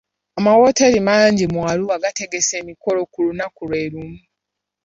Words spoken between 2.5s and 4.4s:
emikolo ku lunaku lwe lumu.